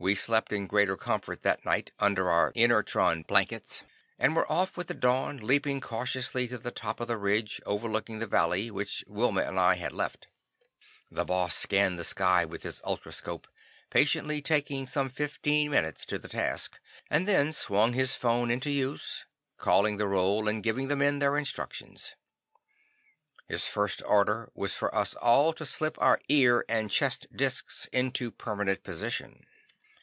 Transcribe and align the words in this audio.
We 0.00 0.14
slept 0.14 0.52
in 0.52 0.68
greater 0.68 0.96
comfort 0.96 1.42
that 1.42 1.64
night, 1.64 1.90
under 1.98 2.30
our 2.30 2.52
inertron 2.52 3.24
blankets, 3.26 3.82
and 4.16 4.36
were 4.36 4.48
off 4.48 4.76
with 4.76 4.86
the 4.86 4.94
dawn, 4.94 5.38
leaping 5.38 5.80
cautiously 5.80 6.46
to 6.46 6.56
the 6.58 6.70
top 6.70 7.00
of 7.00 7.08
the 7.08 7.16
ridge 7.16 7.60
overlooking 7.66 8.20
the 8.20 8.28
valley 8.28 8.70
which 8.70 9.02
Wilma 9.08 9.42
and 9.42 9.58
I 9.58 9.74
had 9.74 9.90
left. 9.90 10.28
The 11.10 11.24
Boss 11.24 11.56
scanned 11.56 11.98
the 11.98 12.04
sky 12.04 12.44
with 12.44 12.62
his 12.62 12.80
ultroscope, 12.84 13.48
patiently 13.90 14.40
taking 14.40 14.86
some 14.86 15.08
fifteen 15.10 15.72
minutes 15.72 16.06
to 16.06 16.18
the 16.20 16.28
task, 16.28 16.78
and 17.10 17.26
then 17.26 17.50
swung 17.52 17.92
his 17.94 18.14
phone 18.14 18.52
into 18.52 18.70
use, 18.70 19.26
calling 19.56 19.96
the 19.96 20.06
roll 20.06 20.46
and 20.46 20.62
giving 20.62 20.86
the 20.86 20.94
men 20.94 21.18
their 21.18 21.36
instructions. 21.36 22.14
His 23.48 23.66
first 23.66 24.00
order 24.04 24.48
was 24.54 24.76
for 24.76 24.94
us 24.94 25.14
all 25.14 25.52
to 25.54 25.66
slip 25.66 25.98
our 26.00 26.20
ear 26.28 26.64
and 26.68 26.88
chest 26.88 27.26
discs 27.34 27.88
into 27.92 28.30
permanent 28.30 28.84
position. 28.84 29.44